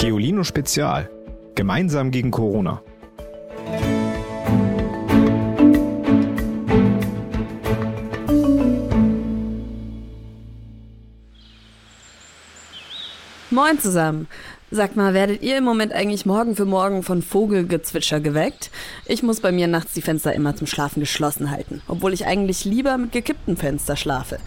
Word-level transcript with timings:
Geolino 0.00 0.44
Spezial. 0.44 1.10
Gemeinsam 1.54 2.10
gegen 2.10 2.30
Corona. 2.30 2.80
Moin 13.50 13.78
zusammen. 13.78 14.26
Sagt 14.72 14.94
mal, 14.94 15.14
werdet 15.14 15.42
ihr 15.42 15.58
im 15.58 15.64
Moment 15.64 15.92
eigentlich 15.92 16.26
morgen 16.26 16.54
für 16.54 16.64
morgen 16.64 17.02
von 17.02 17.22
Vogelgezwitscher 17.22 18.20
geweckt? 18.20 18.70
Ich 19.04 19.20
muss 19.20 19.40
bei 19.40 19.50
mir 19.50 19.66
nachts 19.66 19.94
die 19.94 20.00
Fenster 20.00 20.32
immer 20.32 20.54
zum 20.54 20.68
Schlafen 20.68 21.00
geschlossen 21.00 21.50
halten, 21.50 21.82
obwohl 21.88 22.12
ich 22.12 22.24
eigentlich 22.24 22.64
lieber 22.64 22.96
mit 22.96 23.10
gekipptem 23.10 23.56
Fenster 23.56 23.96
schlafe. 23.96 24.38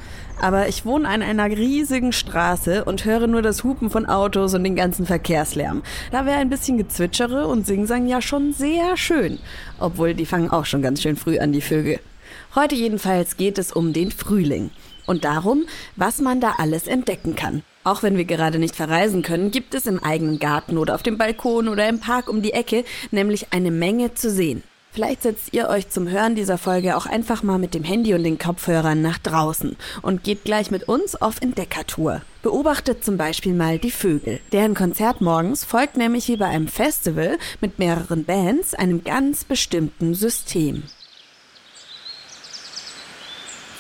Aber 0.42 0.70
ich 0.70 0.86
wohne 0.86 1.10
an 1.10 1.22
einer 1.22 1.50
riesigen 1.50 2.14
Straße 2.14 2.86
und 2.86 3.04
höre 3.04 3.28
nur 3.28 3.42
das 3.42 3.66
Hupen 3.66 3.90
von 3.90 4.06
Autos 4.06 4.54
und 4.54 4.64
den 4.64 4.78
ganzen 4.78 5.06
Verkehrslärm. 5.06 5.84
Da 6.12 6.26
wäre 6.26 6.38
ein 6.38 6.50
bisschen 6.50 6.78
Gezwitschere 6.78 7.46
und 7.46 7.68
Singsang 7.68 8.08
ja 8.08 8.22
schon 8.22 8.54
sehr 8.54 8.96
schön. 8.96 9.40
Obwohl, 9.78 10.14
die 10.14 10.26
fangen 10.26 10.50
auch 10.50 10.66
schon 10.66 10.82
ganz 10.82 11.02
schön 11.02 11.18
früh 11.18 11.38
an, 11.40 11.52
die 11.52 11.60
Vögel. 11.60 12.00
Heute 12.56 12.76
jedenfalls 12.76 13.36
geht 13.36 13.58
es 13.58 13.74
um 13.74 13.92
den 13.92 14.10
Frühling 14.10 14.72
und 15.06 15.26
darum, 15.26 15.66
was 15.96 16.20
man 16.20 16.42
da 16.42 16.56
alles 16.58 16.88
entdecken 16.88 17.36
kann. 17.36 17.64
Auch 17.84 18.02
wenn 18.02 18.18
wir 18.18 18.26
gerade 18.26 18.60
nicht 18.60 18.76
verreisen 18.76 19.24
können, 19.24 19.52
gibt 19.52 19.76
es 19.76 19.86
im 19.86 20.02
eigenen 20.02 20.40
Garten 20.40 20.78
oder 20.78 20.96
auf 20.96 21.04
dem 21.04 21.18
Balkon 21.18 21.68
oder 21.68 21.88
im 21.90 22.00
Park 22.00 22.30
um 22.30 22.42
die 22.42 22.54
Ecke 22.54 22.86
nämlich 23.12 23.48
eine 23.52 23.72
Menge 23.72 24.14
zu 24.14 24.30
sehen. 24.30 24.64
Vielleicht 24.94 25.24
setzt 25.24 25.54
ihr 25.54 25.70
euch 25.70 25.90
zum 25.90 26.08
Hören 26.08 26.36
dieser 26.36 26.60
Folge 26.60 26.96
auch 26.96 27.08
einfach 27.08 27.42
mal 27.42 27.58
mit 27.58 27.74
dem 27.74 27.84
Handy 27.84 28.14
und 28.14 28.24
den 28.24 28.38
Kopfhörern 28.38 29.02
nach 29.02 29.18
draußen 29.18 29.76
und 30.04 30.24
geht 30.24 30.44
gleich 30.44 30.70
mit 30.70 30.88
uns 30.88 31.20
auf 31.20 31.42
Entdeckertour. 31.42 32.22
Beobachtet 32.44 33.04
zum 33.04 33.18
Beispiel 33.18 33.56
mal 33.56 33.80
die 33.80 33.90
Vögel. 33.90 34.40
Deren 34.52 34.76
Konzert 34.76 35.20
morgens 35.20 35.66
folgt 35.66 35.98
nämlich 35.98 36.28
wie 36.28 36.38
bei 36.38 36.46
einem 36.46 36.68
Festival 36.68 37.40
mit 37.60 37.80
mehreren 37.80 38.24
Bands 38.24 38.76
einem 38.76 39.04
ganz 39.04 39.44
bestimmten 39.46 40.14
System. 40.14 40.84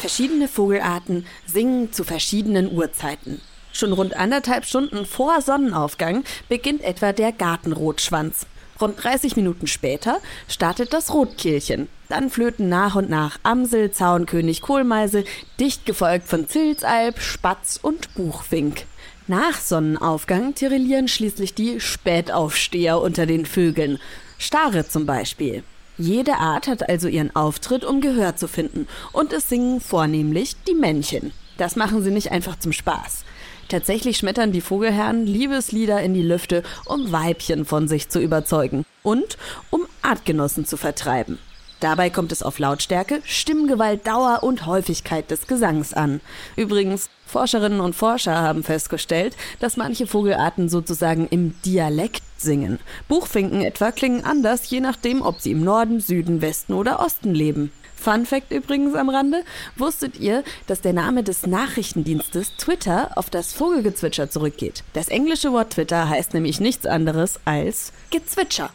Verschiedene 0.04 0.50
Vogelarten 0.50 1.26
singen 1.46 1.94
zu 1.94 2.04
verschiedenen 2.04 2.70
Uhrzeiten. 2.70 3.40
Schon 3.72 3.94
rund 3.94 4.18
anderthalb 4.18 4.66
Stunden 4.66 5.06
vor 5.06 5.42
Sonnenaufgang 5.42 6.26
beginnt 6.50 6.82
etwa 6.82 7.14
der 7.14 7.32
Gartenrotschwanz. 7.32 8.46
Rund 8.82 9.02
30 9.02 9.38
Minuten 9.38 9.66
später 9.66 10.20
startet 10.50 10.92
das 10.92 11.14
Rotkehlchen. 11.14 11.88
Dann 12.10 12.30
flöten 12.30 12.68
nach 12.68 12.96
und 12.96 13.10
nach 13.10 13.40
Amsel, 13.44 13.92
Zaunkönig, 13.92 14.60
Kohlmeise, 14.60 15.24
dicht 15.58 15.86
gefolgt 15.86 16.28
von 16.28 16.50
Zilzalb, 16.50 17.22
Spatz 17.22 17.80
und 17.82 18.14
Buchfink. 18.16 18.84
Nach 19.28 19.58
Sonnenaufgang 19.58 20.54
tirillieren 20.54 21.08
schließlich 21.08 21.54
die 21.54 21.80
Spätaufsteher 21.80 23.00
unter 23.00 23.26
den 23.26 23.46
Vögeln. 23.46 24.00
Stare 24.38 24.86
zum 24.86 25.06
Beispiel. 25.06 25.64
Jede 25.98 26.38
Art 26.38 26.68
hat 26.68 26.90
also 26.90 27.08
ihren 27.08 27.36
Auftritt, 27.36 27.86
um 27.86 28.02
Gehör 28.02 28.36
zu 28.36 28.48
finden. 28.48 28.88
Und 29.12 29.32
es 29.32 29.50
singen 29.50 29.80
vornehmlich 29.80 30.56
die 30.68 30.74
Männchen. 30.74 31.32
Das 31.58 31.76
machen 31.76 32.04
sie 32.04 32.12
nicht 32.12 32.32
einfach 32.32 32.58
zum 32.58 32.72
Spaß. 32.72 33.24
Tatsächlich 33.70 34.18
schmettern 34.18 34.52
die 34.52 34.62
Vogelherren 34.62 35.26
Liebeslieder 35.26 36.02
in 36.02 36.14
die 36.14 36.24
Lüfte, 36.24 36.64
um 36.86 37.12
Weibchen 37.12 37.66
von 37.66 37.88
sich 37.88 38.10
zu 38.10 38.20
überzeugen 38.20 38.86
und 39.04 39.38
um 39.70 39.82
Artgenossen 40.02 40.66
zu 40.66 40.78
vertreiben. 40.78 41.38
Dabei 41.80 42.10
kommt 42.10 42.32
es 42.32 42.44
auf 42.44 42.60
Lautstärke, 42.60 43.22
Stimmgewalt, 43.26 44.08
Dauer 44.08 44.40
und 44.42 44.66
Häufigkeit 44.66 45.30
des 45.30 45.48
Gesangs 45.48 45.94
an. 45.94 46.22
Übrigens, 46.56 47.10
Forscherinnen 47.26 47.82
und 47.82 47.94
Forscher 47.94 48.36
haben 48.42 48.64
festgestellt, 48.64 49.36
dass 49.60 49.76
manche 49.76 50.08
Vogelarten 50.08 50.70
sozusagen 50.70 51.28
im 51.28 51.56
Dialekt 51.66 52.24
singen. 52.44 52.80
Buchfinken 53.08 53.62
etwa 53.62 53.92
klingen 53.92 54.24
anders, 54.24 54.70
je 54.70 54.80
nachdem, 54.80 55.22
ob 55.22 55.42
sie 55.42 55.52
im 55.52 55.64
Norden, 55.64 56.00
Süden, 56.00 56.42
Westen 56.42 56.74
oder 56.74 57.00
Osten 57.00 57.34
leben. 57.34 57.72
Fun 57.96 58.26
Fact 58.26 58.52
übrigens 58.52 58.96
am 58.96 59.10
Rande. 59.10 59.46
Wusstet 59.78 60.20
ihr, 60.20 60.44
dass 60.68 60.82
der 60.82 60.92
Name 60.92 61.24
des 61.24 61.48
Nachrichtendienstes 61.48 62.58
Twitter 62.58 63.12
auf 63.16 63.30
das 63.30 63.54
Vogelgezwitscher 63.54 64.30
zurückgeht? 64.30 64.84
Das 64.92 65.08
englische 65.08 65.54
Wort 65.54 65.72
Twitter 65.72 66.10
heißt 66.10 66.34
nämlich 66.34 66.60
nichts 66.60 66.86
anderes 66.86 67.40
als 67.46 67.94
Gezwitscher. 68.10 68.72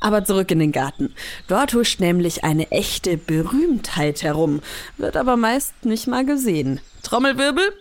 Aber 0.00 0.24
zurück 0.24 0.50
in 0.50 0.58
den 0.58 0.72
Garten. 0.72 1.14
Dort 1.48 1.72
huscht 1.72 2.00
nämlich 2.00 2.44
eine 2.44 2.70
echte 2.72 3.16
Berühmtheit 3.16 4.22
herum, 4.22 4.60
wird 4.98 5.16
aber 5.16 5.36
meist 5.38 5.86
nicht 5.86 6.06
mal 6.06 6.26
gesehen. 6.26 6.80
Trommelwirbel? 7.02 7.72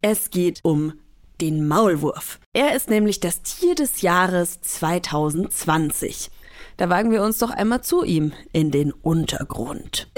Es 0.00 0.30
geht 0.30 0.60
um 0.62 0.94
den 1.40 1.66
Maulwurf. 1.66 2.38
Er 2.52 2.76
ist 2.76 2.90
nämlich 2.90 3.20
das 3.20 3.42
Tier 3.42 3.74
des 3.74 4.02
Jahres 4.02 4.60
2020. 4.60 6.30
Da 6.76 6.88
wagen 6.88 7.10
wir 7.10 7.22
uns 7.22 7.38
doch 7.38 7.50
einmal 7.50 7.82
zu 7.82 8.04
ihm 8.04 8.32
in 8.52 8.70
den 8.70 8.92
Untergrund. 8.92 10.10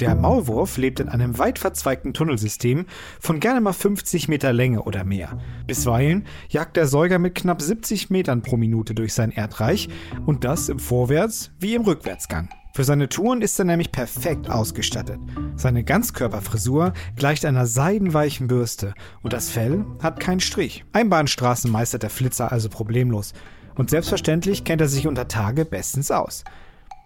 Der 0.00 0.16
Maulwurf 0.16 0.78
lebt 0.78 0.98
in 1.00 1.08
einem 1.08 1.38
weit 1.38 1.58
verzweigten 1.60 2.12
Tunnelsystem 2.12 2.86
von 3.20 3.38
gerne 3.38 3.60
mal 3.60 3.72
50 3.72 4.26
Meter 4.26 4.52
Länge 4.52 4.82
oder 4.82 5.04
mehr. 5.04 5.38
Bisweilen 5.66 6.26
jagt 6.48 6.76
der 6.76 6.86
Säuger 6.88 7.18
mit 7.20 7.36
knapp 7.36 7.62
70 7.62 8.10
Metern 8.10 8.42
pro 8.42 8.56
Minute 8.56 8.94
durch 8.94 9.14
sein 9.14 9.30
Erdreich 9.30 9.88
und 10.26 10.44
das 10.44 10.68
im 10.68 10.78
Vorwärts- 10.78 11.52
wie 11.60 11.74
im 11.74 11.82
Rückwärtsgang. 11.82 12.48
Für 12.74 12.84
seine 12.84 13.10
Touren 13.10 13.42
ist 13.42 13.58
er 13.58 13.66
nämlich 13.66 13.92
perfekt 13.92 14.48
ausgestattet. 14.48 15.20
Seine 15.56 15.84
Ganzkörperfrisur 15.84 16.94
gleicht 17.16 17.44
einer 17.44 17.66
seidenweichen 17.66 18.46
Bürste 18.46 18.94
und 19.20 19.34
das 19.34 19.50
Fell 19.50 19.84
hat 20.02 20.20
keinen 20.20 20.40
Strich. 20.40 20.82
Einbahnstraßen 20.94 21.70
meistert 21.70 22.02
der 22.02 22.08
Flitzer 22.08 22.50
also 22.50 22.70
problemlos. 22.70 23.34
Und 23.74 23.90
selbstverständlich 23.90 24.64
kennt 24.64 24.80
er 24.80 24.88
sich 24.88 25.06
unter 25.06 25.28
Tage 25.28 25.66
bestens 25.66 26.10
aus. 26.10 26.44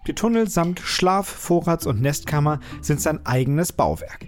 Die 0.07 0.15
Tunnel 0.15 0.49
samt 0.49 0.79
Schlaf-, 0.79 1.27
Vorrats- 1.27 1.85
und 1.85 2.01
Nestkammer 2.01 2.61
sind 2.81 3.01
sein 3.01 3.25
eigenes 3.25 3.73
Bauwerk. 3.73 4.25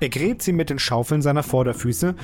Er 0.00 0.08
gräbt 0.08 0.42
sie 0.42 0.52
mit 0.52 0.70
den 0.70 0.78
Schaufeln 0.78 1.20
seiner 1.20 1.42
Vorderfüße 1.42 2.14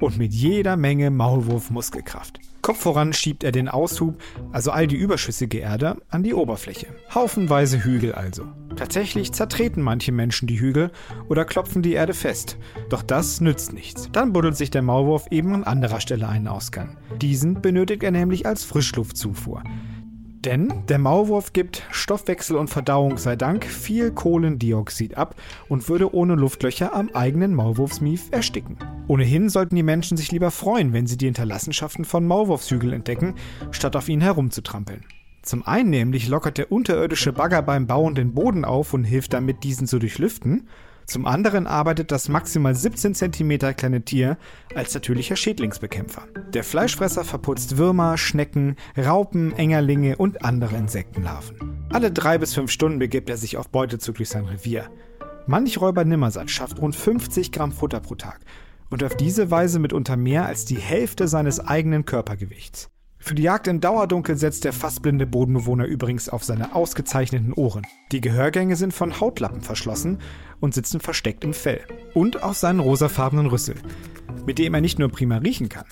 und 0.00 0.16
mit 0.16 0.32
jeder 0.32 0.76
Menge 0.78 1.10
Maulwurf-Muskelkraft. 1.10 2.40
Kopf 2.62 2.80
voran 2.80 3.12
schiebt 3.12 3.44
er 3.44 3.52
den 3.52 3.68
Aushub, 3.68 4.20
also 4.52 4.70
all 4.70 4.86
die 4.86 4.96
überschüssige 4.96 5.58
Erde, 5.58 5.98
an 6.08 6.22
die 6.22 6.34
Oberfläche. 6.34 6.86
Haufenweise 7.14 7.84
Hügel 7.84 8.12
also. 8.12 8.46
Tatsächlich 8.74 9.32
zertreten 9.32 9.82
manche 9.82 10.12
Menschen 10.12 10.48
die 10.48 10.58
Hügel 10.58 10.90
oder 11.28 11.44
klopfen 11.44 11.82
die 11.82 11.92
Erde 11.92 12.14
fest. 12.14 12.56
Doch 12.88 13.02
das 13.02 13.40
nützt 13.40 13.72
nichts. 13.72 14.08
Dann 14.12 14.32
buddelt 14.32 14.56
sich 14.56 14.70
der 14.70 14.82
Maulwurf 14.82 15.26
eben 15.30 15.54
an 15.54 15.64
anderer 15.64 16.00
Stelle 16.00 16.28
einen 16.28 16.48
Ausgang. 16.48 16.96
Diesen 17.20 17.60
benötigt 17.60 18.02
er 18.02 18.10
nämlich 18.10 18.46
als 18.46 18.64
Frischluftzufuhr. 18.64 19.62
Denn 20.46 20.84
der 20.88 20.98
Maulwurf 20.98 21.52
gibt 21.52 21.82
Stoffwechsel 21.90 22.56
und 22.56 22.68
Verdauung 22.68 23.18
sei 23.18 23.34
Dank 23.34 23.64
viel 23.64 24.12
Kohlendioxid 24.12 25.16
ab 25.16 25.34
und 25.68 25.88
würde 25.88 26.14
ohne 26.14 26.36
Luftlöcher 26.36 26.94
am 26.94 27.10
eigenen 27.12 27.52
Maulwurfsmief 27.52 28.28
ersticken. 28.30 28.78
Ohnehin 29.08 29.48
sollten 29.48 29.74
die 29.74 29.82
Menschen 29.82 30.16
sich 30.16 30.30
lieber 30.30 30.52
freuen, 30.52 30.92
wenn 30.92 31.08
sie 31.08 31.16
die 31.16 31.24
Hinterlassenschaften 31.24 32.04
von 32.04 32.28
Maulwurfshügeln 32.28 32.92
entdecken, 32.92 33.34
statt 33.72 33.96
auf 33.96 34.08
ihnen 34.08 34.22
herumzutrampeln. 34.22 35.04
Zum 35.42 35.66
einen 35.66 35.90
nämlich 35.90 36.28
lockert 36.28 36.58
der 36.58 36.70
unterirdische 36.70 37.32
Bagger 37.32 37.62
beim 37.62 37.88
Bauen 37.88 38.14
den 38.14 38.32
Boden 38.32 38.64
auf 38.64 38.94
und 38.94 39.02
hilft 39.02 39.32
damit, 39.32 39.64
diesen 39.64 39.88
zu 39.88 39.98
durchlüften. 39.98 40.68
Zum 41.06 41.24
anderen 41.24 41.68
arbeitet 41.68 42.10
das 42.10 42.28
maximal 42.28 42.74
17 42.74 43.14
cm 43.14 43.76
kleine 43.76 44.02
Tier 44.02 44.38
als 44.74 44.92
natürlicher 44.92 45.36
Schädlingsbekämpfer. 45.36 46.22
Der 46.52 46.64
Fleischfresser 46.64 47.24
verputzt 47.24 47.76
Würmer, 47.76 48.18
Schnecken, 48.18 48.76
Raupen, 48.98 49.56
Engerlinge 49.56 50.16
und 50.16 50.44
andere 50.44 50.76
Insektenlarven. 50.76 51.86
Alle 51.90 52.10
drei 52.10 52.38
bis 52.38 52.54
fünf 52.54 52.72
Stunden 52.72 52.98
begibt 52.98 53.30
er 53.30 53.36
sich 53.36 53.56
auf 53.56 53.68
Beutezug 53.68 54.16
durch 54.16 54.28
sein 54.28 54.46
Revier. 54.46 54.90
Manch 55.46 55.80
Räuber 55.80 56.04
Nimmersatt 56.04 56.50
schafft 56.50 56.80
rund 56.80 56.96
50 56.96 57.52
Gramm 57.52 57.70
Futter 57.70 58.00
pro 58.00 58.16
Tag 58.16 58.40
und 58.90 59.04
auf 59.04 59.16
diese 59.16 59.50
Weise 59.50 59.78
mitunter 59.78 60.16
mehr 60.16 60.46
als 60.46 60.64
die 60.64 60.78
Hälfte 60.78 61.28
seines 61.28 61.60
eigenen 61.60 62.04
Körpergewichts. 62.04 62.90
Für 63.26 63.34
die 63.34 63.42
Jagd 63.42 63.66
im 63.66 63.80
Dauerdunkel 63.80 64.36
setzt 64.36 64.62
der 64.62 64.72
fast 64.72 65.02
blinde 65.02 65.26
Bodenbewohner 65.26 65.84
übrigens 65.84 66.28
auf 66.28 66.44
seine 66.44 66.76
ausgezeichneten 66.76 67.52
Ohren. 67.54 67.84
Die 68.12 68.20
Gehörgänge 68.20 68.76
sind 68.76 68.94
von 68.94 69.18
Hautlappen 69.18 69.62
verschlossen 69.62 70.18
und 70.60 70.74
sitzen 70.74 71.00
versteckt 71.00 71.42
im 71.42 71.52
Fell. 71.52 71.80
Und 72.14 72.44
auf 72.44 72.56
seinen 72.56 72.78
rosafarbenen 72.78 73.46
Rüssel, 73.46 73.74
mit 74.46 74.60
dem 74.60 74.74
er 74.74 74.80
nicht 74.80 75.00
nur 75.00 75.08
prima 75.08 75.38
riechen 75.38 75.68
kann. 75.68 75.86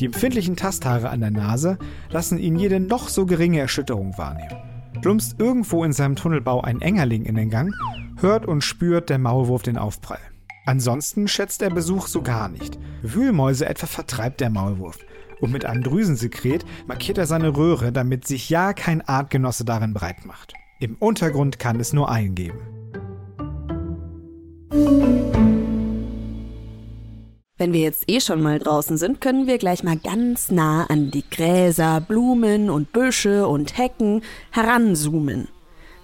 Die 0.00 0.06
empfindlichen 0.06 0.56
Tasthaare 0.56 1.10
an 1.10 1.20
der 1.20 1.30
Nase 1.30 1.76
lassen 2.08 2.38
ihn 2.38 2.56
jede 2.56 2.80
noch 2.80 3.10
so 3.10 3.26
geringe 3.26 3.60
Erschütterung 3.60 4.16
wahrnehmen. 4.16 4.56
Plumpst 5.02 5.38
irgendwo 5.38 5.84
in 5.84 5.92
seinem 5.92 6.16
Tunnelbau 6.16 6.62
ein 6.62 6.80
Engerling 6.80 7.26
in 7.26 7.34
den 7.34 7.50
Gang, 7.50 7.74
hört 8.16 8.46
und 8.46 8.64
spürt 8.64 9.10
der 9.10 9.18
Maulwurf 9.18 9.62
den 9.62 9.76
Aufprall. 9.76 10.20
Ansonsten 10.64 11.28
schätzt 11.28 11.60
er 11.60 11.68
Besuch 11.68 12.06
so 12.06 12.22
gar 12.22 12.48
nicht. 12.48 12.78
Wühlmäuse 13.02 13.66
etwa 13.66 13.86
vertreibt 13.86 14.40
der 14.40 14.48
Maulwurf 14.48 14.96
und 15.42 15.52
mit 15.52 15.66
einem 15.66 15.82
Drüsensekret 15.82 16.64
markiert 16.86 17.18
er 17.18 17.26
seine 17.26 17.56
Röhre, 17.56 17.92
damit 17.92 18.26
sich 18.26 18.48
ja 18.48 18.72
kein 18.72 19.02
Artgenosse 19.02 19.64
darin 19.64 19.92
breit 19.92 20.24
macht. 20.24 20.54
Im 20.80 20.96
Untergrund 20.98 21.58
kann 21.58 21.78
es 21.80 21.92
nur 21.92 22.08
einen 22.08 22.34
geben. 22.34 22.58
Wenn 27.58 27.72
wir 27.72 27.80
jetzt 27.80 28.04
eh 28.08 28.20
schon 28.20 28.42
mal 28.42 28.58
draußen 28.58 28.96
sind, 28.96 29.20
können 29.20 29.46
wir 29.46 29.58
gleich 29.58 29.84
mal 29.84 29.96
ganz 29.96 30.50
nah 30.50 30.86
an 30.86 31.10
die 31.10 31.24
Gräser, 31.28 32.00
Blumen 32.00 32.70
und 32.70 32.92
Büsche 32.92 33.46
und 33.46 33.76
Hecken 33.78 34.22
heranzoomen. 34.50 35.48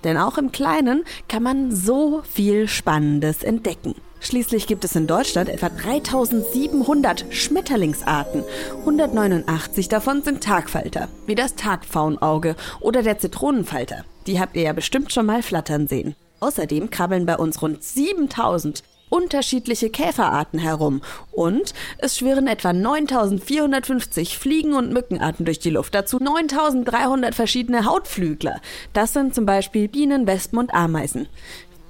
Denn 0.04 0.16
auch 0.16 0.38
im 0.38 0.52
Kleinen 0.52 1.04
kann 1.28 1.42
man 1.42 1.72
so 1.72 2.22
viel 2.22 2.68
Spannendes 2.68 3.42
entdecken. 3.42 3.94
Schließlich 4.20 4.66
gibt 4.66 4.84
es 4.84 4.96
in 4.96 5.06
Deutschland 5.06 5.48
etwa 5.48 5.68
3700 5.68 7.26
Schmetterlingsarten. 7.30 8.44
189 8.80 9.88
davon 9.88 10.22
sind 10.22 10.42
Tagfalter, 10.42 11.08
wie 11.26 11.34
das 11.34 11.54
Tagpfauenauge 11.54 12.56
oder 12.80 13.02
der 13.02 13.18
Zitronenfalter. 13.18 14.04
Die 14.26 14.40
habt 14.40 14.56
ihr 14.56 14.62
ja 14.62 14.72
bestimmt 14.72 15.12
schon 15.12 15.26
mal 15.26 15.42
flattern 15.42 15.86
sehen. 15.86 16.16
Außerdem 16.40 16.90
krabbeln 16.90 17.26
bei 17.26 17.36
uns 17.36 17.62
rund 17.62 17.82
7000 17.82 18.82
unterschiedliche 19.10 19.90
Käferarten 19.90 20.58
herum 20.58 21.00
und 21.32 21.72
es 21.98 22.18
schwirren 22.18 22.46
etwa 22.46 22.72
9450 22.72 24.36
Fliegen- 24.36 24.74
und 24.74 24.92
Mückenarten 24.92 25.46
durch 25.46 25.58
die 25.58 25.70
Luft, 25.70 25.94
dazu 25.94 26.18
9300 26.18 27.34
verschiedene 27.34 27.86
Hautflügler. 27.86 28.60
Das 28.92 29.14
sind 29.14 29.34
zum 29.34 29.46
Beispiel 29.46 29.88
Bienen, 29.88 30.26
Wespen 30.26 30.58
und 30.58 30.74
Ameisen. 30.74 31.26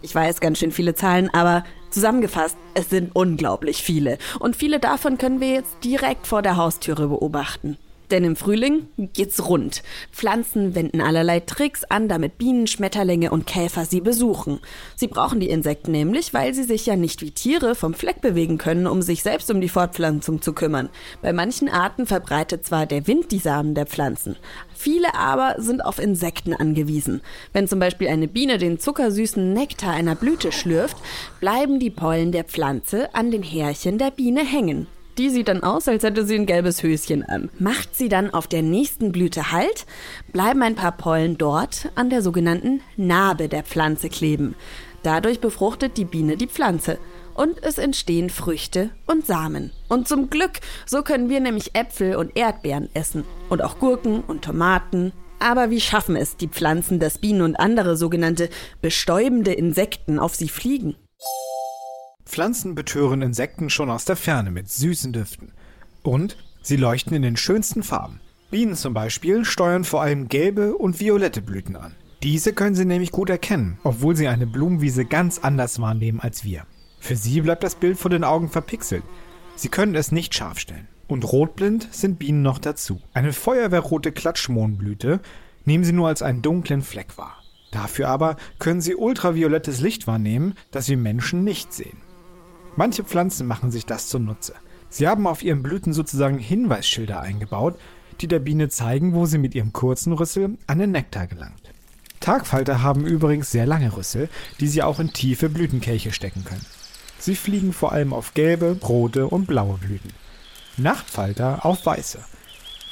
Ich 0.01 0.15
weiß 0.15 0.41
ganz 0.41 0.59
schön 0.59 0.71
viele 0.71 0.95
Zahlen, 0.95 1.29
aber 1.35 1.65
zusammengefasst, 1.91 2.57
es 2.75 2.91
sind 2.91 3.15
unglaublich 3.15 3.83
viele. 3.83 4.19
Und 4.39 4.57
viele 4.57 4.81
davon 4.81 5.19
können 5.19 5.41
wir 5.41 5.53
jetzt 5.53 5.77
direkt 5.85 6.27
vor 6.27 6.43
der 6.43 6.57
Haustüre 6.57 7.09
beobachten. 7.09 7.79
Denn 8.11 8.25
im 8.25 8.37
Frühling 8.37 8.89
geht's 8.97 9.49
rund. 9.49 9.83
Pflanzen 10.13 10.75
wenden 10.75 11.01
allerlei 11.01 11.41
Tricks 11.41 11.85
an, 11.85 12.09
damit 12.09 12.39
Bienen, 12.39 12.67
Schmetterlinge 12.67 13.31
und 13.31 13.47
Käfer 13.47 13.85
sie 13.85 14.01
besuchen. 14.01 14.61
Sie 14.97 15.09
brauchen 15.09 15.41
die 15.41 15.51
Insekten 15.51 15.93
nämlich, 15.93 16.33
weil 16.33 16.55
sie 16.55 16.65
sich 16.65 16.87
ja 16.87 16.97
nicht 16.97 17.21
wie 17.21 17.31
Tiere 17.31 17.75
vom 17.75 17.95
Fleck 17.95 18.21
bewegen 18.21 18.57
können, 18.57 18.87
um 18.87 19.03
sich 19.03 19.23
selbst 19.23 19.51
um 19.51 19.61
die 19.61 19.69
Fortpflanzung 19.69 20.41
zu 20.41 20.55
kümmern. 20.55 20.89
Bei 21.21 21.33
manchen 21.33 21.69
Arten 21.69 22.07
verbreitet 22.07 22.65
zwar 22.65 22.87
der 22.87 23.07
Wind 23.07 23.31
die 23.31 23.39
Samen 23.39 23.75
der 23.75 23.87
Pflanzen, 23.87 24.37
viele 24.75 25.15
aber 25.15 25.57
sind 25.59 25.85
auf 25.85 25.99
Insekten 25.99 26.55
angewiesen. 26.55 27.21
Wenn 27.53 27.69
zum 27.69 27.79
Beispiel 27.79 28.09
eine 28.09 28.29
Biene 28.29 28.59
den 28.59 28.79
zuckersüßen 28.79 29.53
Nektar 29.53 29.93
einer 29.93 30.15
Blüte 30.15 30.53
schlürft, 30.53 30.97
bleiben 31.41 31.79
die 31.79 31.91
Pollen 31.91 32.33
der 32.33 32.45
Pflanze 32.45 33.15
an 33.15 33.31
den 33.31 33.43
Härchen 33.43 33.99
der 33.99 34.11
Biene 34.11 34.45
hängen. 34.45 34.87
Die 35.19 35.31
sieht 35.31 35.49
dann 35.49 35.65
aus, 35.65 35.89
als 35.89 36.05
hätte 36.05 36.25
sie 36.25 36.37
ein 36.37 36.47
gelbes 36.47 36.85
Höschen 36.85 37.25
an. 37.25 37.51
Macht 37.59 37.97
sie 37.97 38.09
dann 38.09 38.33
auf 38.33 38.47
der 38.47 38.63
nächsten 38.63 39.11
Blüte 39.11 39.51
Halt, 39.51 39.85
bleiben 40.33 40.63
ein 40.63 40.77
paar 40.77 40.93
Pollen 40.93 41.37
dort 41.37 41.89
an 41.97 42.09
der 42.09 42.23
sogenannten 42.23 42.83
Narbe 42.97 43.49
der 43.49 43.65
Pflanze 43.65 44.11
kleben. 44.11 44.55
Dadurch 45.03 45.41
befruchtet 45.41 45.97
die 45.97 46.05
Biene 46.05 46.37
die 46.37 46.47
Pflanze 46.47 46.99
und 47.35 47.61
es 47.65 47.79
entstehen 47.79 48.31
Früchte 48.31 48.91
und 49.07 49.27
Samen. 49.27 49.73
Und 49.89 50.07
zum 50.07 50.31
Glück, 50.31 50.61
so 50.87 51.03
können 51.03 51.29
wir 51.29 51.41
nämlich 51.41 51.75
Äpfel 51.75 52.15
und 52.15 52.37
Erdbeeren 52.37 52.89
essen 52.95 53.25
und 53.49 53.63
auch 53.63 53.81
Gurken 53.81 54.21
und 54.21 54.45
Tomaten. 54.45 55.13
Aber 55.41 55.71
wie 55.71 55.81
schaffen 55.81 56.15
es 56.15 56.37
die 56.37 56.49
Pflanzen, 56.49 57.01
dass 57.01 57.19
Bienen 57.19 57.43
und 57.43 57.57
andere 57.57 57.97
sogenannte 57.97 58.51
bestäubende 58.83 59.53
Insekten 59.53 60.21
auf 60.21 60.37
sie 60.37 60.49
fliegen? 60.49 60.95
Pflanzen 62.29 62.75
betören 62.75 63.23
Insekten 63.23 63.71
schon 63.71 63.89
aus 63.91 64.05
der 64.05 64.15
Ferne 64.15 64.51
mit 64.51 64.69
süßen 64.69 65.15
Düften. 65.15 65.51
Und 66.03 66.37
sie 66.61 66.77
leuchten 66.77 67.15
in 67.15 67.23
den 67.23 67.39
schönsten 67.39 67.83
Farben. 67.83 68.21
Bienen 68.51 68.77
zum 68.77 68.93
Beispiel 68.93 69.47
steuern 69.47 69.85
vor 69.85 70.03
allem 70.03 70.29
gelbe 70.29 70.77
und 70.77 71.01
violette 71.01 71.41
Blüten 71.41 71.75
an. 71.75 71.95
Diese 72.23 72.53
können 72.53 72.75
sie 72.75 72.85
nämlich 72.85 73.13
gut 73.13 73.31
erkennen, 73.31 73.79
obwohl 73.83 74.15
sie 74.15 74.29
eine 74.29 74.47
Blumenwiese 74.47 75.07
ganz 75.07 75.39
anders 75.39 75.81
wahrnehmen 75.81 76.21
als 76.21 76.45
wir. 76.45 76.67
Für 77.01 77.17
sie 77.17 77.41
bleibt 77.41 77.65
das 77.65 77.77
Bild 77.77 77.99
vor 77.99 78.11
den 78.11 78.25
Augen 78.25 78.51
verpixelt. 78.51 79.05
Sie 79.57 79.71
können 79.71 79.95
es 79.95 80.13
nicht 80.13 80.35
scharf 80.35 80.59
stellen. 80.59 80.87
Und 81.07 81.33
rotblind 81.33 81.89
sind 81.93 82.19
Bienen 82.19 82.43
noch 82.43 82.59
dazu. 82.59 83.01
Eine 83.15 83.33
feuerwehrrote 83.33 84.13
Klatschmohnblüte 84.13 85.21
nehmen 85.65 85.85
sie 85.85 85.93
nur 85.93 86.09
als 86.09 86.23
einen 86.23 86.43
dunklen 86.43 86.83
Fleck 86.83 87.17
wahr. 87.17 87.43
Dafür 87.73 88.09
aber 88.09 88.37
können 88.59 88.83
sie 88.83 88.95
ultraviolettes 88.95 89.81
Licht 89.81 90.07
wahrnehmen, 90.07 90.55
das 90.71 90.89
wir 90.89 90.99
Menschen 90.99 91.43
nicht 91.45 91.73
sehen. 91.73 91.97
Manche 92.79 93.03
Pflanzen 93.03 93.49
machen 93.49 93.73
sich 93.73 93.87
das 93.87 94.07
zunutze. 94.07 94.55
Sie 94.89 95.09
haben 95.09 95.27
auf 95.27 95.43
ihren 95.43 95.65
Blüten 95.65 95.93
sozusagen 95.93 96.39
Hinweisschilder 96.39 97.21
eingebaut, 97.21 97.77
die 98.21 98.29
der 98.29 98.39
Biene 98.39 98.69
zeigen, 98.69 99.15
wo 99.15 99.27
sie 99.27 99.39
mit 99.39 99.57
ihrem 99.57 99.73
kurzen 99.73 100.13
Rüssel 100.13 100.57
an 100.69 100.79
den 100.79 100.93
Nektar 100.93 101.27
gelangt. 101.27 101.61
Tagfalter 102.21 102.81
haben 102.81 103.05
übrigens 103.05 103.51
sehr 103.51 103.67
lange 103.67 103.97
Rüssel, 103.97 104.29
die 104.61 104.69
sie 104.69 104.85
auch 104.85 105.01
in 105.01 105.13
tiefe 105.13 105.49
Blütenkelche 105.49 106.13
stecken 106.13 106.45
können. 106.45 106.65
Sie 107.19 107.35
fliegen 107.35 107.73
vor 107.73 107.91
allem 107.91 108.13
auf 108.13 108.35
gelbe, 108.35 108.79
rote 108.85 109.27
und 109.27 109.49
blaue 109.49 109.79
Blüten. 109.79 110.13
Nachtfalter 110.77 111.67
auf 111.67 111.85
weiße. 111.85 112.21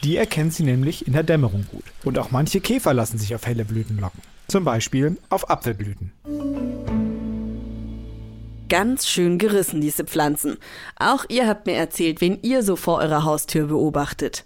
Die 0.03 0.17
erkennen 0.17 0.51
sie 0.51 0.65
nämlich 0.65 1.07
in 1.07 1.13
der 1.13 1.23
Dämmerung 1.23 1.65
gut. 1.71 1.85
Und 2.03 2.19
auch 2.19 2.33
manche 2.33 2.61
Käfer 2.61 2.93
lassen 2.93 3.19
sich 3.19 3.37
auf 3.37 3.47
helle 3.47 3.65
Blüten 3.65 4.01
locken. 4.01 4.21
Zum 4.49 4.65
Beispiel 4.65 5.17
auf 5.29 5.49
Apfelblüten. 5.49 6.11
Ganz 8.69 9.07
schön 9.07 9.39
gerissen, 9.39 9.81
diese 9.81 10.05
Pflanzen. 10.05 10.59
Auch 10.99 11.25
ihr 11.29 11.47
habt 11.47 11.67
mir 11.67 11.75
erzählt, 11.75 12.21
wen 12.21 12.41
ihr 12.43 12.65
so 12.65 12.75
vor 12.75 12.99
eurer 12.99 13.23
Haustür 13.23 13.67
beobachtet. 13.67 14.45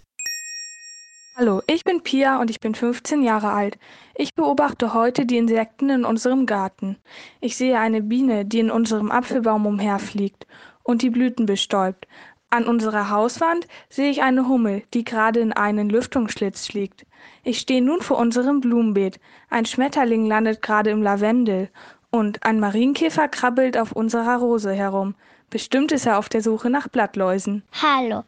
Hallo, 1.35 1.61
ich 1.65 1.83
bin 1.83 2.03
Pia 2.03 2.39
und 2.39 2.51
ich 2.51 2.59
bin 2.59 2.75
15 2.75 3.23
Jahre 3.23 3.51
alt. 3.51 3.79
Ich 4.13 4.35
beobachte 4.35 4.93
heute 4.93 5.25
die 5.25 5.37
Insekten 5.37 5.89
in 5.89 6.05
unserem 6.05 6.45
Garten. 6.45 6.97
Ich 7.39 7.57
sehe 7.57 7.79
eine 7.79 8.03
Biene, 8.03 8.45
die 8.45 8.59
in 8.59 8.69
unserem 8.69 9.09
Apfelbaum 9.09 9.65
umherfliegt 9.65 10.45
und 10.83 11.01
die 11.01 11.09
Blüten 11.09 11.47
bestäubt. 11.47 12.07
An 12.51 12.67
unserer 12.67 13.09
Hauswand 13.09 13.65
sehe 13.89 14.11
ich 14.11 14.21
eine 14.21 14.47
Hummel, 14.47 14.83
die 14.93 15.05
gerade 15.05 15.39
in 15.39 15.53
einen 15.53 15.89
Lüftungsschlitz 15.89 16.67
fliegt. 16.67 17.07
Ich 17.43 17.59
stehe 17.59 17.81
nun 17.81 18.01
vor 18.01 18.17
unserem 18.17 18.59
Blumenbeet. 18.59 19.19
Ein 19.49 19.65
Schmetterling 19.65 20.25
landet 20.27 20.61
gerade 20.61 20.91
im 20.91 21.01
Lavendel 21.01 21.69
und 22.11 22.43
ein 22.43 22.59
Marienkäfer 22.59 23.27
krabbelt 23.27 23.77
auf 23.77 23.93
unserer 23.93 24.37
Rose 24.37 24.73
herum. 24.73 25.15
Bestimmt 25.49 25.91
ist 25.91 26.05
er 26.05 26.19
auf 26.19 26.29
der 26.29 26.43
Suche 26.43 26.69
nach 26.69 26.87
Blattläusen. 26.87 27.63
Hallo, 27.81 28.23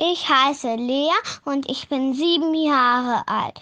ich 0.00 0.28
heiße 0.28 0.74
Lea 0.74 1.12
und 1.44 1.70
ich 1.70 1.88
bin 1.88 2.14
sieben 2.14 2.54
Jahre 2.54 3.22
alt. 3.28 3.60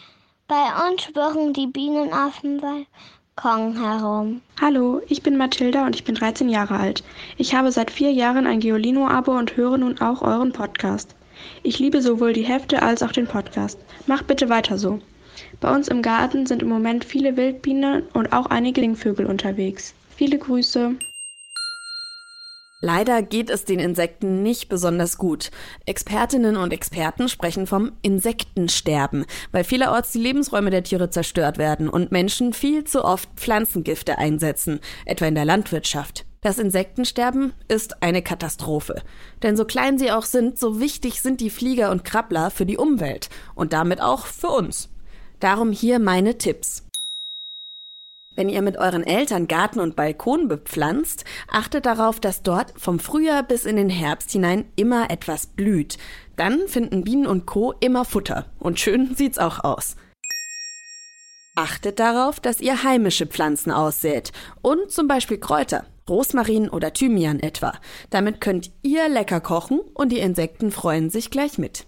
Bei 0.48 0.88
uns 0.88 1.02
schwirren 1.02 1.52
die 1.52 1.66
Bienen 1.66 2.12
auf 2.12 2.40
dem 2.40 2.60
Balkon 2.60 3.76
herum. 3.76 4.40
Hallo, 4.60 5.00
ich 5.08 5.22
bin 5.22 5.36
Mathilda 5.36 5.84
und 5.84 5.94
ich 5.94 6.04
bin 6.04 6.14
13 6.14 6.48
Jahre 6.48 6.76
alt. 6.76 7.04
Ich 7.36 7.54
habe 7.54 7.70
seit 7.72 7.90
vier 7.90 8.12
Jahren 8.12 8.46
ein 8.46 8.60
Geolino-Abo 8.60 9.32
und 9.32 9.56
höre 9.56 9.78
nun 9.78 10.00
auch 10.00 10.22
euren 10.22 10.52
Podcast. 10.52 11.14
Ich 11.62 11.78
liebe 11.78 12.02
sowohl 12.02 12.32
die 12.32 12.44
Hefte 12.44 12.82
als 12.82 13.02
auch 13.02 13.12
den 13.12 13.26
Podcast. 13.26 13.78
Macht 14.06 14.26
bitte 14.26 14.48
weiter 14.48 14.78
so. 14.78 15.00
Bei 15.60 15.74
uns 15.74 15.88
im 15.88 16.02
Garten 16.02 16.46
sind 16.46 16.62
im 16.62 16.68
Moment 16.68 17.04
viele 17.04 17.36
Wildbienen 17.36 18.04
und 18.14 18.32
auch 18.32 18.46
einige 18.46 18.80
Singvögel 18.80 19.26
unterwegs. 19.26 19.94
Viele 20.16 20.38
Grüße. 20.38 20.96
Leider 22.84 23.22
geht 23.22 23.48
es 23.48 23.64
den 23.64 23.78
Insekten 23.78 24.42
nicht 24.42 24.68
besonders 24.68 25.16
gut. 25.16 25.52
Expertinnen 25.86 26.56
und 26.56 26.72
Experten 26.72 27.28
sprechen 27.28 27.68
vom 27.68 27.92
Insektensterben, 28.02 29.24
weil 29.52 29.62
vielerorts 29.62 30.10
die 30.10 30.18
Lebensräume 30.18 30.70
der 30.70 30.82
Tiere 30.82 31.08
zerstört 31.08 31.58
werden 31.58 31.88
und 31.88 32.10
Menschen 32.10 32.52
viel 32.52 32.82
zu 32.82 33.04
oft 33.04 33.28
Pflanzengifte 33.36 34.18
einsetzen, 34.18 34.80
etwa 35.06 35.26
in 35.26 35.36
der 35.36 35.44
Landwirtschaft. 35.44 36.26
Das 36.40 36.58
Insektensterben 36.58 37.52
ist 37.68 38.02
eine 38.02 38.20
Katastrophe. 38.20 39.02
Denn 39.44 39.56
so 39.56 39.64
klein 39.64 39.96
sie 39.96 40.10
auch 40.10 40.24
sind, 40.24 40.58
so 40.58 40.80
wichtig 40.80 41.22
sind 41.22 41.40
die 41.40 41.50
Flieger 41.50 41.92
und 41.92 42.02
Krabbler 42.02 42.50
für 42.50 42.66
die 42.66 42.78
Umwelt 42.78 43.28
und 43.54 43.72
damit 43.72 44.00
auch 44.00 44.26
für 44.26 44.48
uns. 44.48 44.91
Darum 45.42 45.72
hier 45.72 45.98
meine 45.98 46.38
Tipps. 46.38 46.84
Wenn 48.36 48.48
ihr 48.48 48.62
mit 48.62 48.78
euren 48.78 49.02
Eltern 49.02 49.48
Garten 49.48 49.80
und 49.80 49.96
Balkon 49.96 50.46
bepflanzt, 50.46 51.24
achtet 51.50 51.84
darauf, 51.84 52.20
dass 52.20 52.44
dort 52.44 52.72
vom 52.80 53.00
Frühjahr 53.00 53.42
bis 53.42 53.64
in 53.64 53.74
den 53.74 53.90
Herbst 53.90 54.30
hinein 54.30 54.66
immer 54.76 55.10
etwas 55.10 55.48
blüht. 55.48 55.98
Dann 56.36 56.68
finden 56.68 57.02
Bienen 57.02 57.26
und 57.26 57.44
Co. 57.44 57.74
immer 57.80 58.04
Futter. 58.04 58.46
Und 58.60 58.78
schön 58.78 59.16
sieht's 59.16 59.40
auch 59.40 59.64
aus. 59.64 59.96
Achtet 61.56 61.98
darauf, 61.98 62.38
dass 62.38 62.60
ihr 62.60 62.84
heimische 62.84 63.26
Pflanzen 63.26 63.72
aussät 63.72 64.30
und 64.62 64.92
zum 64.92 65.08
Beispiel 65.08 65.38
Kräuter, 65.38 65.86
Rosmarin 66.08 66.68
oder 66.68 66.92
Thymian 66.92 67.40
etwa. 67.40 67.72
Damit 68.10 68.40
könnt 68.40 68.70
ihr 68.82 69.08
lecker 69.08 69.40
kochen 69.40 69.80
und 69.92 70.12
die 70.12 70.20
Insekten 70.20 70.70
freuen 70.70 71.10
sich 71.10 71.30
gleich 71.32 71.58
mit. 71.58 71.84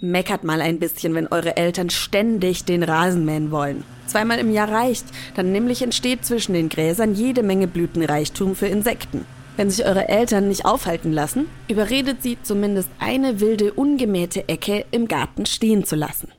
Meckert 0.00 0.44
mal 0.44 0.60
ein 0.60 0.78
bisschen, 0.78 1.14
wenn 1.14 1.26
eure 1.26 1.56
Eltern 1.56 1.90
ständig 1.90 2.64
den 2.64 2.84
Rasen 2.84 3.24
mähen 3.24 3.50
wollen. 3.50 3.82
Zweimal 4.06 4.38
im 4.38 4.52
Jahr 4.52 4.70
reicht, 4.70 5.06
dann 5.34 5.50
nämlich 5.50 5.82
entsteht 5.82 6.24
zwischen 6.24 6.52
den 6.54 6.68
Gräsern 6.68 7.14
jede 7.14 7.42
Menge 7.42 7.66
Blütenreichtum 7.66 8.54
für 8.54 8.68
Insekten. 8.68 9.26
Wenn 9.56 9.70
sich 9.70 9.84
eure 9.84 10.08
Eltern 10.08 10.46
nicht 10.46 10.64
aufhalten 10.64 11.12
lassen, 11.12 11.46
überredet 11.66 12.22
sie 12.22 12.38
zumindest 12.40 12.88
eine 13.00 13.40
wilde, 13.40 13.72
ungemähte 13.72 14.48
Ecke 14.48 14.86
im 14.92 15.08
Garten 15.08 15.46
stehen 15.46 15.82
zu 15.84 15.96
lassen. 15.96 16.32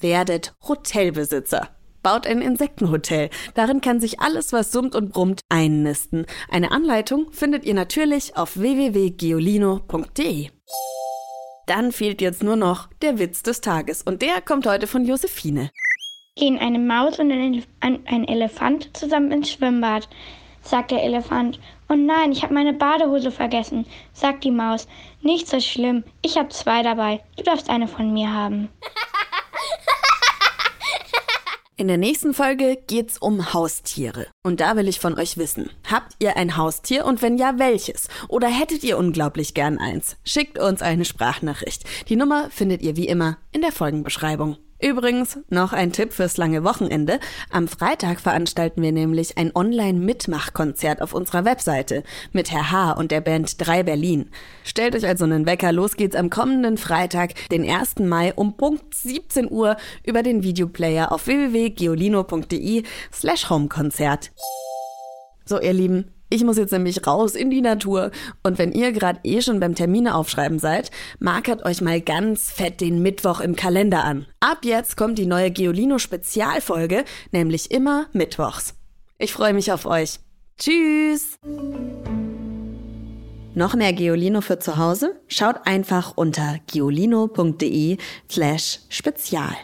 Werdet 0.00 0.52
Hotelbesitzer. 0.66 1.68
baut 2.02 2.26
ein 2.26 2.42
Insektenhotel. 2.42 3.30
Darin 3.54 3.80
kann 3.80 4.00
sich 4.00 4.20
alles, 4.20 4.52
was 4.52 4.72
summt 4.72 4.96
und 4.96 5.12
brummt, 5.12 5.42
einnisten. 5.48 6.26
Eine 6.48 6.72
Anleitung 6.72 7.32
findet 7.32 7.64
ihr 7.64 7.74
natürlich 7.74 8.36
auf 8.36 8.56
www.geolino.de. 8.56 10.50
Dann 11.66 11.90
fehlt 11.90 12.20
jetzt 12.22 12.44
nur 12.44 12.54
noch 12.54 12.88
der 13.02 13.18
Witz 13.18 13.42
des 13.42 13.60
Tages 13.60 14.02
und 14.02 14.22
der 14.22 14.40
kommt 14.40 14.66
heute 14.66 14.86
von 14.86 15.04
Josephine. 15.04 15.70
Gehen 16.36 16.58
eine 16.58 16.78
Maus 16.78 17.18
und 17.18 17.32
ein, 17.32 17.54
Elef 17.54 17.66
ein 17.80 18.28
Elefant 18.28 18.96
zusammen 18.96 19.32
ins 19.32 19.50
Schwimmbad, 19.50 20.08
sagt 20.62 20.92
der 20.92 21.02
Elefant. 21.02 21.58
Oh 21.88 21.94
nein, 21.94 22.30
ich 22.30 22.42
habe 22.42 22.54
meine 22.54 22.72
Badehose 22.72 23.32
vergessen, 23.32 23.84
sagt 24.12 24.44
die 24.44 24.50
Maus. 24.50 24.86
Nicht 25.22 25.48
so 25.48 25.58
schlimm, 25.60 26.04
ich 26.22 26.36
habe 26.36 26.50
zwei 26.50 26.82
dabei. 26.82 27.20
Du 27.36 27.42
darfst 27.42 27.68
eine 27.68 27.88
von 27.88 28.12
mir 28.12 28.32
haben. 28.32 28.68
In 31.78 31.88
der 31.88 31.98
nächsten 31.98 32.32
Folge 32.32 32.78
geht's 32.86 33.18
um 33.18 33.52
Haustiere. 33.52 34.28
Und 34.42 34.60
da 34.60 34.76
will 34.76 34.88
ich 34.88 34.98
von 34.98 35.18
euch 35.18 35.36
wissen, 35.36 35.68
habt 35.84 36.16
ihr 36.20 36.38
ein 36.38 36.56
Haustier 36.56 37.04
und 37.04 37.20
wenn 37.20 37.36
ja, 37.36 37.58
welches? 37.58 38.08
Oder 38.28 38.48
hättet 38.48 38.82
ihr 38.82 38.96
unglaublich 38.96 39.52
gern 39.52 39.76
eins? 39.76 40.16
Schickt 40.24 40.58
uns 40.58 40.80
eine 40.80 41.04
Sprachnachricht. 41.04 41.84
Die 42.08 42.16
Nummer 42.16 42.48
findet 42.48 42.80
ihr 42.80 42.96
wie 42.96 43.06
immer 43.06 43.36
in 43.52 43.60
der 43.60 43.72
Folgenbeschreibung. 43.72 44.56
Übrigens, 44.80 45.38
noch 45.48 45.72
ein 45.72 45.92
Tipp 45.92 46.12
fürs 46.12 46.36
lange 46.36 46.62
Wochenende. 46.62 47.18
Am 47.50 47.66
Freitag 47.66 48.20
veranstalten 48.20 48.82
wir 48.82 48.92
nämlich 48.92 49.38
ein 49.38 49.54
Online-Mitmachkonzert 49.54 51.00
auf 51.00 51.14
unserer 51.14 51.44
Webseite 51.46 52.02
mit 52.32 52.50
Herr 52.50 52.70
H. 52.70 52.92
und 52.92 53.10
der 53.10 53.22
Band 53.22 53.66
3 53.66 53.84
Berlin. 53.84 54.30
Stellt 54.64 54.94
euch 54.94 55.06
also 55.06 55.24
einen 55.24 55.46
Wecker, 55.46 55.72
los 55.72 55.96
geht's 55.96 56.14
am 56.14 56.28
kommenden 56.28 56.76
Freitag, 56.76 57.34
den 57.48 57.68
1. 57.68 58.00
Mai 58.00 58.34
um 58.34 58.56
Punkt 58.56 58.94
17 58.94 59.50
Uhr 59.50 59.76
über 60.04 60.22
den 60.22 60.42
Videoplayer 60.42 61.10
auf 61.10 61.26
www.geolino.de 61.26 62.82
slash 63.12 63.48
homekonzert. 63.48 64.30
So, 65.46 65.60
ihr 65.60 65.72
Lieben, 65.72 66.15
ich 66.28 66.44
muss 66.44 66.56
jetzt 66.56 66.72
nämlich 66.72 67.06
raus 67.06 67.34
in 67.34 67.50
die 67.50 67.60
Natur. 67.60 68.10
Und 68.42 68.58
wenn 68.58 68.72
ihr 68.72 68.92
gerade 68.92 69.20
eh 69.22 69.40
schon 69.40 69.60
beim 69.60 69.74
Termine 69.74 70.14
aufschreiben 70.14 70.58
seid, 70.58 70.90
markert 71.18 71.64
euch 71.64 71.80
mal 71.80 72.00
ganz 72.00 72.50
fett 72.50 72.80
den 72.80 73.02
Mittwoch 73.02 73.40
im 73.40 73.56
Kalender 73.56 74.04
an. 74.04 74.26
Ab 74.40 74.58
jetzt 74.64 74.96
kommt 74.96 75.18
die 75.18 75.26
neue 75.26 75.50
Geolino 75.50 75.98
Spezialfolge, 75.98 77.04
nämlich 77.32 77.70
immer 77.70 78.06
mittwochs. 78.12 78.74
Ich 79.18 79.32
freue 79.32 79.54
mich 79.54 79.72
auf 79.72 79.86
euch. 79.86 80.20
Tschüss! 80.58 81.38
Noch 83.54 83.74
mehr 83.74 83.94
Geolino 83.94 84.42
für 84.42 84.58
zu 84.58 84.76
Hause? 84.76 85.18
Schaut 85.28 85.66
einfach 85.66 86.12
unter 86.16 86.56
geolino.de 86.66 87.96
slash 88.28 88.80
spezial. 88.90 89.56